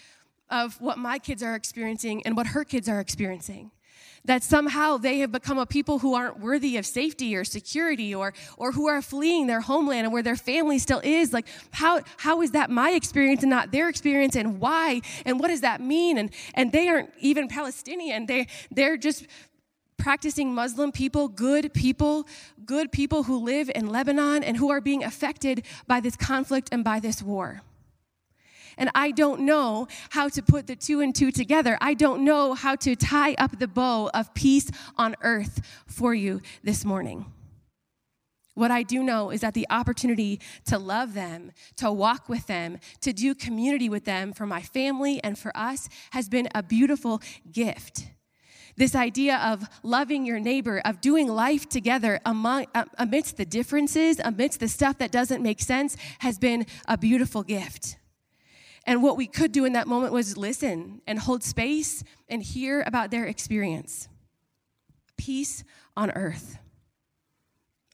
[0.51, 3.71] of what my kids are experiencing and what her kids are experiencing
[4.25, 8.33] that somehow they have become a people who aren't worthy of safety or security or,
[8.57, 11.33] or who are fleeing their homeland and where their family still is.
[11.33, 15.03] Like, how, how is that my experience and not their experience and why?
[15.27, 16.17] And what does that mean?
[16.17, 18.27] And, and they aren't even Palestinian.
[18.27, 19.27] They, they're just
[19.97, 22.27] practicing Muslim people, good people,
[22.65, 26.85] good people who live in Lebanon and who are being affected by this conflict and
[26.85, 27.63] by this war.
[28.77, 31.79] And I don't know how to put the two and two together.
[31.81, 36.41] I don't know how to tie up the bow of peace on earth for you
[36.63, 37.27] this morning.
[38.55, 42.79] What I do know is that the opportunity to love them, to walk with them,
[43.01, 47.21] to do community with them for my family and for us has been a beautiful
[47.51, 48.07] gift.
[48.77, 54.21] This idea of loving your neighbor, of doing life together among, uh, amidst the differences,
[54.25, 57.97] amidst the stuff that doesn't make sense, has been a beautiful gift.
[58.87, 62.83] And what we could do in that moment was listen and hold space and hear
[62.87, 64.09] about their experience.
[65.17, 65.65] Peace
[65.97, 66.59] on earth.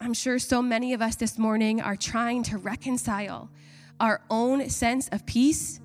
[0.01, 3.51] I'm sure so many of us this morning are trying to reconcile
[4.01, 5.79] our own sense of peace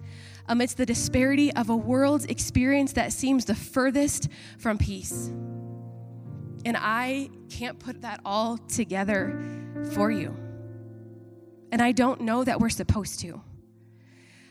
[0.47, 5.27] amidst the disparity of a world's experience that seems the furthest from peace.
[6.65, 9.39] And I can't put that all together
[9.93, 10.35] for you.
[11.71, 13.41] And I don't know that we're supposed to.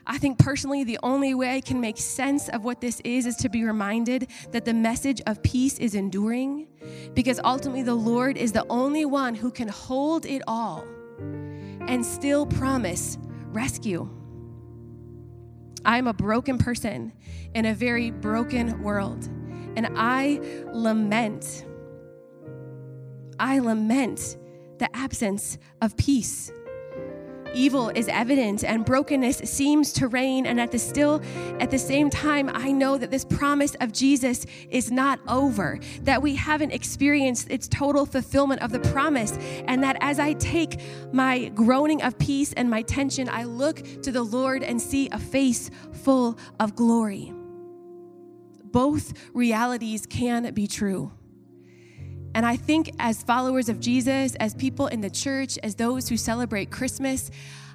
[0.07, 3.37] I think personally, the only way I can make sense of what this is is
[3.37, 6.69] to be reminded that the message of peace is enduring
[7.15, 10.85] because ultimately the Lord is the only one who can hold it all
[11.89, 13.17] and still promise
[13.49, 14.09] rescue.
[15.85, 17.13] I'm a broken person
[17.55, 19.29] in a very broken world.
[19.77, 20.41] And I
[20.73, 21.67] lament,
[23.39, 24.37] I lament
[24.79, 26.53] the absence of peace.
[27.55, 31.23] Evil is evident and brokenness seems to reign and at the still
[31.61, 36.21] at the same time I know that this promise of Jesus is not over that
[36.21, 40.81] we haven't experienced its total fulfillment of the promise and that as I take
[41.13, 45.19] my groaning of peace and my tension I look to the Lord and see a
[45.19, 47.33] face full of glory
[48.75, 51.13] both realities can be true.
[52.35, 56.17] And I think, as followers of Jesus, as people in the church, as those who
[56.17, 57.31] celebrate Christmas,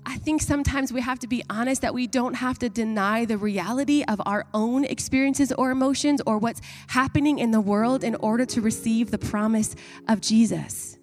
[0.06, 3.38] I think sometimes we have to be honest that we don't have to deny the
[3.38, 8.46] reality of our own experiences or emotions or what's happening in the world in order
[8.48, 9.76] to receive the promise
[10.08, 10.98] of Jesus.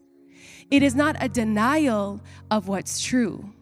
[0.71, 3.53] It is not a denial of what's true.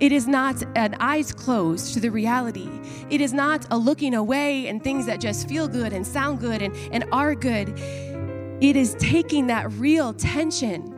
[0.00, 2.68] It is not an eyes closed to the reality.
[3.10, 6.62] It is not a looking away and things that just feel good and sound good
[6.62, 7.78] and, and are good.
[8.60, 10.90] It is taking that real tension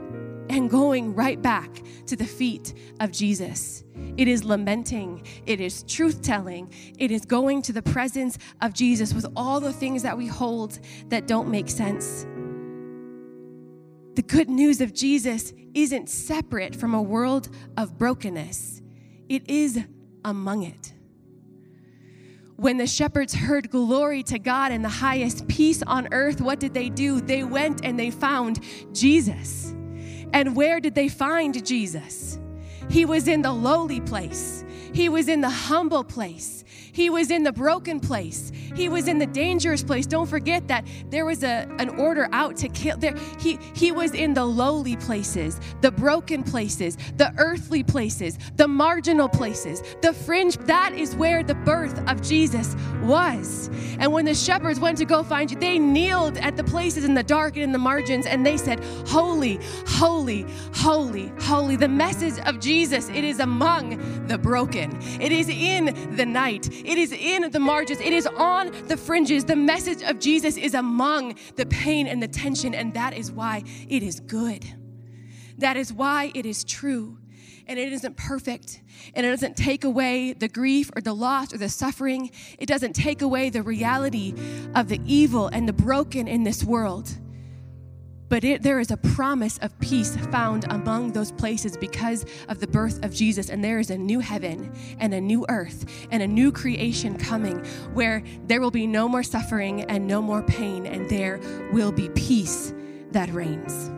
[0.49, 3.85] and going right back to the feet of Jesus.
[4.17, 5.27] It is lamenting.
[5.47, 6.73] It is truth telling.
[6.99, 10.79] It is going to the presence of Jesus with all the things that we hold
[11.09, 12.27] that don't make sense.
[14.15, 18.77] The good news of Jesus isn't separate from a world of brokenness
[19.29, 19.83] it is
[20.25, 20.93] among it.
[22.57, 26.73] When the shepherds heard glory to God and the highest peace on earth, what did
[26.73, 27.21] they do?
[27.21, 28.61] They went and they found
[28.95, 29.75] Jesus.
[30.33, 32.39] And where did they find Jesus?
[32.89, 34.65] He was in the lowly place.
[34.97, 36.65] He was in the humble place.
[36.97, 38.51] He was in the broken place.
[38.75, 40.07] He was in the dangerous place.
[40.07, 42.97] Don't forget that there was a, an order out to kill.
[42.97, 48.67] There, he, he was in the lowly places, the broken places, the earthly places, the
[48.67, 50.57] marginal places, the fringe.
[50.59, 53.69] That is where the birth of Jesus was.
[53.99, 57.13] And when the shepherds went to go find you, they kneeled at the places in
[57.13, 61.77] the dark and in the margins and they said, Holy, holy, holy, holy.
[61.77, 64.86] The message of Jesus, it is among the broken,
[65.21, 66.69] it is in the night.
[66.73, 69.45] It is in the margins, it is on the fringes.
[69.45, 73.63] The message of Jesus is among the pain and the tension, and that is why
[73.89, 74.65] it is good.
[75.59, 77.19] That is why it is true.
[77.69, 78.81] And it isn't perfect,
[79.15, 82.31] and it doesn't take away the grief or the loss or the suffering.
[82.61, 84.35] It doesn't take away the reality
[84.77, 87.11] of the evil and the broken in this world.
[88.29, 92.67] But it, there is a promise of peace found among those places because of the
[92.67, 93.51] birth of Jesus.
[93.51, 97.65] And there is a new heaven and a new earth and a new creation coming
[97.95, 101.41] where there will be no more suffering and no more pain, and there
[101.73, 102.75] will be peace
[103.13, 103.91] that reigns.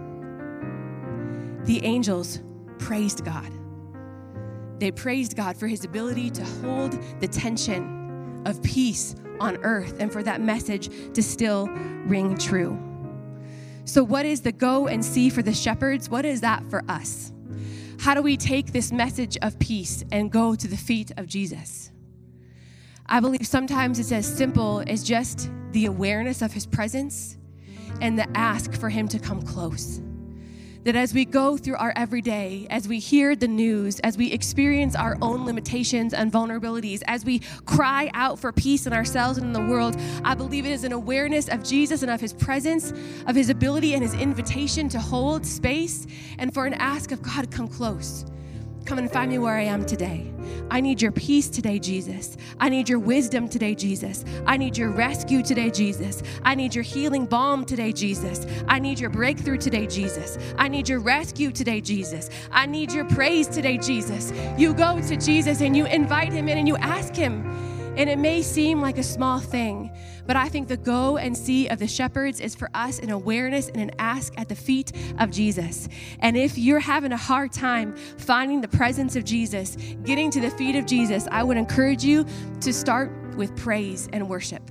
[1.66, 2.40] The angels
[2.78, 3.50] praised God.
[4.78, 10.12] They praised God for his ability to hold the tension of peace on earth and
[10.12, 11.66] for that message to still
[12.06, 12.87] ring true.
[13.88, 16.10] So, what is the go and see for the shepherds?
[16.10, 17.32] What is that for us?
[17.98, 21.90] How do we take this message of peace and go to the feet of Jesus?
[23.06, 27.38] I believe sometimes it's as simple as just the awareness of his presence
[28.02, 30.02] and the ask for him to come close
[30.88, 34.96] that as we go through our everyday, as we hear the news, as we experience
[34.96, 39.52] our own limitations and vulnerabilities, as we cry out for peace in ourselves and in
[39.52, 42.94] the world, I believe it is an awareness of Jesus and of his presence,
[43.26, 46.06] of his ability and his invitation to hold space,
[46.38, 48.24] and for an ask of God, come close.
[48.88, 50.24] Come and find me where I am today.
[50.70, 52.38] I need your peace today, Jesus.
[52.58, 54.24] I need your wisdom today, Jesus.
[54.46, 56.22] I need your rescue today, Jesus.
[56.42, 58.46] I need your healing balm today, Jesus.
[58.66, 60.38] I need your breakthrough today, Jesus.
[60.56, 62.30] I need your rescue today, Jesus.
[62.50, 64.32] I need your praise today, Jesus.
[64.56, 67.44] You go to Jesus and you invite him in and you ask him.
[67.98, 69.90] And it may seem like a small thing,
[70.28, 73.70] but I think the go and see of the shepherds is for us an awareness
[73.70, 75.88] and an ask at the feet of Jesus.
[76.20, 80.50] And if you're having a hard time finding the presence of Jesus, getting to the
[80.50, 82.26] feet of Jesus, I would encourage you
[82.60, 84.70] to start with praise and worship.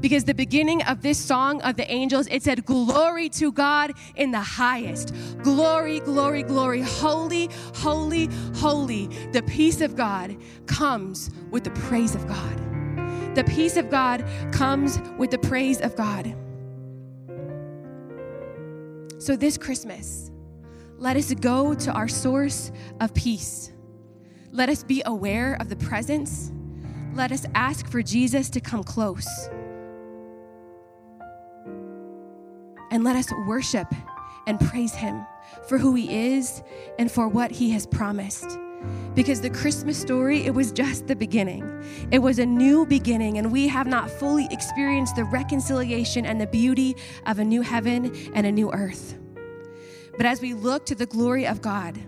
[0.00, 4.32] Because the beginning of this song of the angels it said glory to god in
[4.32, 5.14] the highest.
[5.42, 6.82] Glory glory glory.
[6.82, 9.06] Holy holy holy.
[9.32, 12.73] The peace of god comes with the praise of god
[13.34, 16.34] the peace of God comes with the praise of God.
[19.18, 20.30] So, this Christmas,
[20.98, 22.70] let us go to our source
[23.00, 23.72] of peace.
[24.50, 26.52] Let us be aware of the presence.
[27.14, 29.26] Let us ask for Jesus to come close.
[32.90, 33.88] And let us worship
[34.46, 35.26] and praise Him
[35.68, 36.62] for who He is
[36.98, 38.58] and for what He has promised.
[39.14, 41.84] Because the Christmas story, it was just the beginning.
[42.10, 46.46] It was a new beginning, and we have not fully experienced the reconciliation and the
[46.46, 49.16] beauty of a new heaven and a new earth.
[50.16, 51.98] But as we look to the glory of God,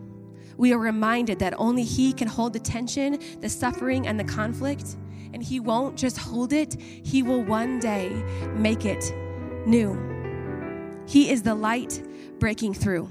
[0.56, 4.96] we are reminded that only He can hold the tension, the suffering, and the conflict.
[5.32, 8.10] And He won't just hold it, He will one day
[8.54, 9.12] make it
[9.66, 9.96] new.
[11.06, 12.02] He is the light
[12.38, 13.08] breaking through.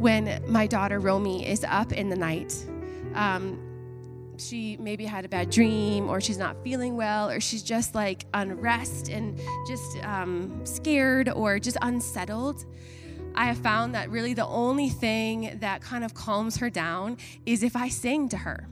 [0.00, 2.56] When my daughter Romy is up in the night,
[3.14, 3.58] um,
[4.38, 8.24] she maybe had a bad dream or she's not feeling well or she's just like
[8.32, 9.38] unrest and
[9.68, 12.64] just um, scared or just unsettled
[13.34, 17.62] i have found that really the only thing that kind of calms her down is
[17.62, 18.66] if i sing to her.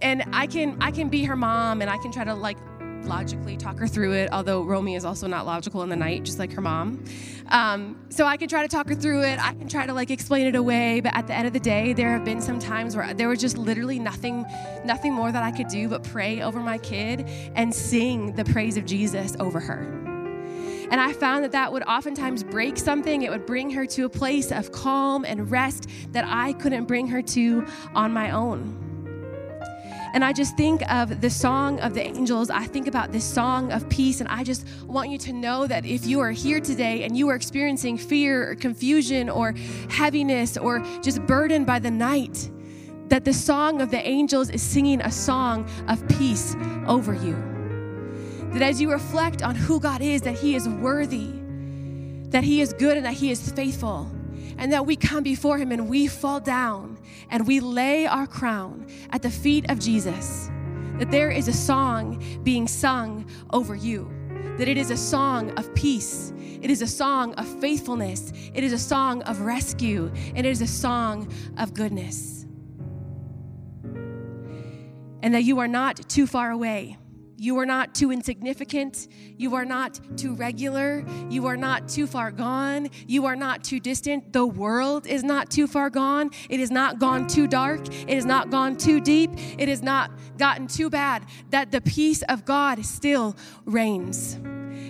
[0.00, 2.58] And i can i can be her mom and i can try to like
[3.04, 6.38] logically talk her through it, although Romy is also not logical in the night, just
[6.38, 7.04] like her mom.
[7.48, 9.38] Um, so I can try to talk her through it.
[9.38, 11.00] I can try to like explain it away.
[11.00, 13.40] But at the end of the day, there have been some times where there was
[13.40, 14.46] just literally nothing,
[14.84, 18.76] nothing more that I could do but pray over my kid and sing the praise
[18.76, 20.00] of Jesus over her.
[20.90, 23.22] And I found that that would oftentimes break something.
[23.22, 27.06] It would bring her to a place of calm and rest that I couldn't bring
[27.08, 28.89] her to on my own.
[30.12, 32.50] And I just think of the song of the angels.
[32.50, 34.20] I think about this song of peace.
[34.20, 37.28] And I just want you to know that if you are here today and you
[37.28, 39.52] are experiencing fear or confusion or
[39.88, 42.50] heaviness or just burdened by the night,
[43.08, 46.56] that the song of the angels is singing a song of peace
[46.86, 47.36] over you.
[48.52, 51.30] That as you reflect on who God is, that He is worthy,
[52.30, 54.10] that He is good, and that He is faithful
[54.60, 56.98] and that we come before Him and we fall down
[57.30, 60.50] and we lay our crown at the feet of Jesus.
[60.98, 64.12] That there is a song being sung over you,
[64.58, 68.74] that it is a song of peace, it is a song of faithfulness, it is
[68.74, 72.44] a song of rescue, and it is a song of goodness.
[75.22, 76.98] And that you are not too far away
[77.40, 79.08] you are not too insignificant.
[79.38, 81.06] You are not too regular.
[81.30, 82.90] You are not too far gone.
[83.06, 84.34] You are not too distant.
[84.34, 86.32] The world is not too far gone.
[86.50, 87.88] It has not gone too dark.
[87.88, 89.30] It has not gone too deep.
[89.58, 91.24] It has not gotten too bad.
[91.48, 93.34] That the peace of God still
[93.64, 94.34] reigns.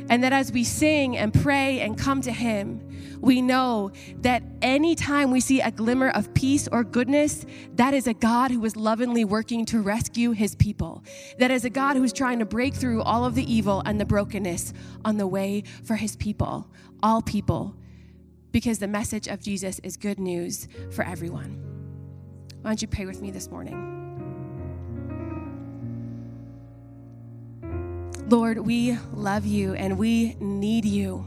[0.09, 2.81] And that as we sing and pray and come to Him,
[3.21, 3.93] we know
[4.23, 7.45] that anytime we see a glimmer of peace or goodness,
[7.75, 11.05] that is a God who is lovingly working to rescue his people.
[11.39, 14.01] That is a God who is trying to break through all of the evil and
[14.01, 14.73] the brokenness
[15.05, 16.69] on the way for his people,
[17.03, 17.75] all people,
[18.53, 21.63] because the message of Jesus is good news for everyone.
[22.63, 23.97] Why don't you pray with me this morning?
[28.29, 31.27] Lord, we love you and we need you.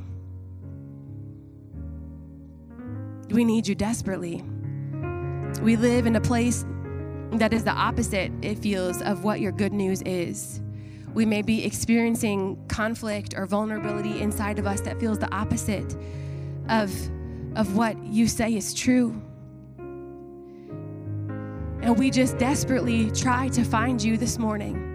[3.30, 4.44] We need you desperately.
[5.62, 6.66] We live in a place
[7.32, 10.62] that is the opposite, it feels, of what your good news is.
[11.14, 15.96] We may be experiencing conflict or vulnerability inside of us that feels the opposite
[16.70, 16.92] of,
[17.56, 19.10] of what you say is true.
[21.82, 24.93] And we just desperately try to find you this morning.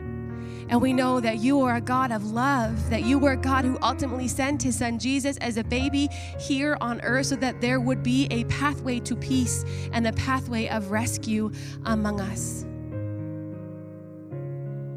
[0.68, 3.64] And we know that you are a God of love, that you were a God
[3.64, 6.08] who ultimately sent his son Jesus as a baby
[6.38, 10.68] here on earth so that there would be a pathway to peace and a pathway
[10.68, 11.50] of rescue
[11.86, 12.64] among us.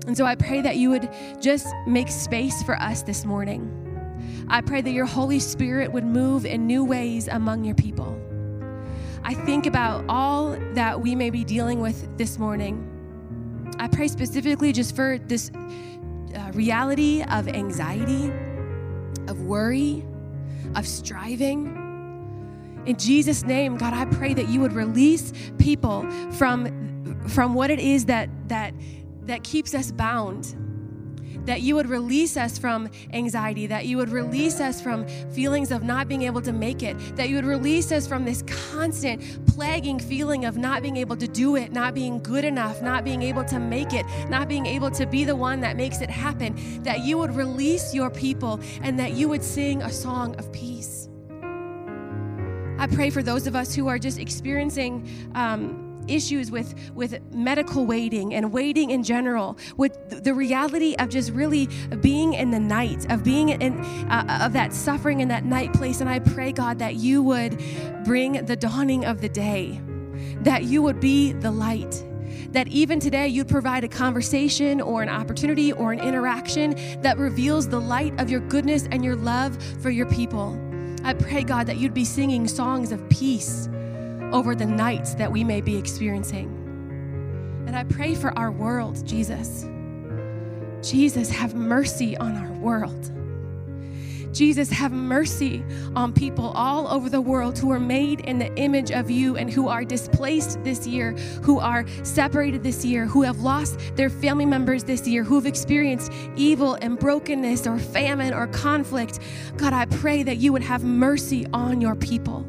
[0.07, 1.09] And so I pray that you would
[1.39, 3.77] just make space for us this morning.
[4.49, 8.19] I pray that your Holy Spirit would move in new ways among your people.
[9.23, 12.90] I think about all that we may be dealing with this morning.
[13.77, 18.31] I pray specifically just for this uh, reality of anxiety,
[19.27, 20.05] of worry,
[20.75, 21.77] of striving.
[22.85, 27.79] In Jesus' name, God, I pray that you would release people from, from what it
[27.79, 28.73] is that, that,
[29.23, 30.55] that keeps us bound
[31.45, 35.83] that you would release us from anxiety, that you would release us from feelings of
[35.83, 39.99] not being able to make it, that you would release us from this constant plaguing
[39.99, 43.43] feeling of not being able to do it, not being good enough, not being able
[43.45, 47.01] to make it, not being able to be the one that makes it happen, that
[47.01, 51.09] you would release your people and that you would sing a song of peace.
[52.77, 55.07] I pray for those of us who are just experiencing.
[55.35, 61.31] Um, issues with, with medical waiting and waiting in general, with the reality of just
[61.31, 61.67] really
[62.01, 63.79] being in the night, of being in
[64.09, 66.01] uh, of that suffering in that night place.
[66.01, 67.61] And I pray, God, that you would
[68.03, 69.81] bring the dawning of the day,
[70.41, 72.05] that you would be the light.
[72.51, 77.67] That even today you'd provide a conversation or an opportunity or an interaction that reveals
[77.69, 80.59] the light of your goodness and your love for your people.
[81.03, 83.69] I pray, God, that you'd be singing songs of peace
[84.31, 86.47] over the nights that we may be experiencing.
[87.67, 89.65] And I pray for our world, Jesus.
[90.81, 93.11] Jesus, have mercy on our world.
[94.33, 95.63] Jesus, have mercy
[95.95, 99.51] on people all over the world who are made in the image of you and
[99.51, 101.11] who are displaced this year,
[101.43, 105.45] who are separated this year, who have lost their family members this year, who have
[105.45, 109.19] experienced evil and brokenness or famine or conflict.
[109.57, 112.45] God, I pray that you would have mercy on your people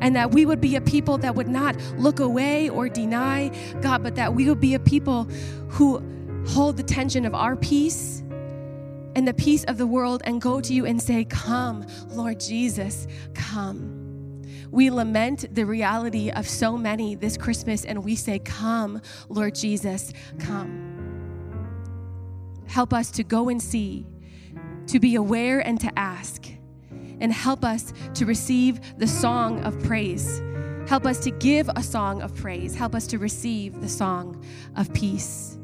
[0.00, 4.02] and that we would be a people that would not look away or deny, God,
[4.02, 5.24] but that we would be a people
[5.68, 6.02] who
[6.46, 8.22] hold the tension of our peace
[9.14, 13.06] and the peace of the world and go to you and say, Come, Lord Jesus,
[13.34, 13.98] come.
[14.70, 20.12] We lament the reality of so many this Christmas and we say, Come, Lord Jesus,
[20.38, 20.86] come.
[22.66, 24.06] Help us to go and see,
[24.86, 26.46] to be aware and to ask,
[27.20, 30.40] and help us to receive the song of praise.
[30.88, 32.74] Help us to give a song of praise.
[32.74, 34.44] Help us to receive the song
[34.76, 35.58] of peace.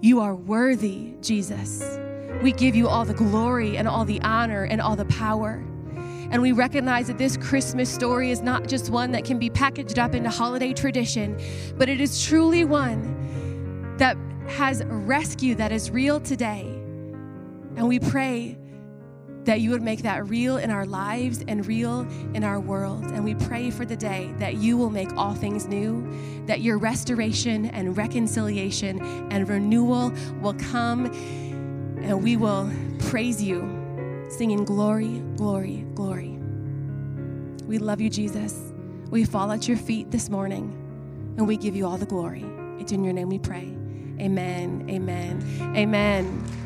[0.00, 1.98] You are worthy, Jesus.
[2.42, 5.64] We give you all the glory and all the honor and all the power.
[6.30, 9.98] And we recognize that this Christmas story is not just one that can be packaged
[9.98, 11.40] up into holiday tradition,
[11.76, 14.16] but it is truly one that
[14.48, 16.66] has rescue that is real today.
[17.76, 18.58] And we pray
[19.46, 22.00] that you would make that real in our lives and real
[22.34, 23.04] in our world.
[23.04, 26.78] And we pray for the day that you will make all things new, that your
[26.78, 29.00] restoration and reconciliation
[29.32, 31.06] and renewal will come
[32.02, 33.60] and we will praise you,
[34.30, 36.38] singing glory, glory, glory.
[37.66, 38.72] We love you, Jesus.
[39.10, 40.82] We fall at your feet this morning
[41.36, 42.44] and we give you all the glory.
[42.78, 43.76] It's in your name we pray.
[44.20, 46.65] Amen, amen, amen.